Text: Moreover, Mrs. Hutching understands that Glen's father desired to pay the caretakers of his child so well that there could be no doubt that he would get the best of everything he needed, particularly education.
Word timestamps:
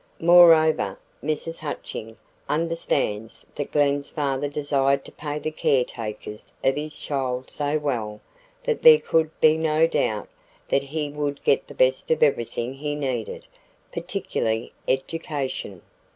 Moreover, 0.19 0.97
Mrs. 1.23 1.59
Hutching 1.59 2.17
understands 2.49 3.45
that 3.53 3.71
Glen's 3.71 4.09
father 4.09 4.47
desired 4.47 5.05
to 5.05 5.11
pay 5.11 5.37
the 5.37 5.51
caretakers 5.51 6.55
of 6.63 6.75
his 6.75 6.97
child 6.97 7.51
so 7.51 7.77
well 7.77 8.19
that 8.63 8.81
there 8.81 8.97
could 8.99 9.29
be 9.39 9.57
no 9.57 9.85
doubt 9.85 10.27
that 10.69 10.81
he 10.81 11.09
would 11.09 11.43
get 11.43 11.67
the 11.67 11.75
best 11.75 12.09
of 12.09 12.23
everything 12.23 12.73
he 12.73 12.95
needed, 12.95 13.45
particularly 13.93 14.73
education. 14.87 15.83